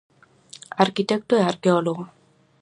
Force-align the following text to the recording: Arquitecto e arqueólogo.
Arquitecto 0.83 1.33
e 1.37 1.41
arqueólogo. 1.51 2.03